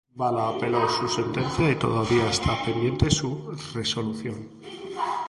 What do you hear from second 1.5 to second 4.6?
y todavía está pendiente su resolución.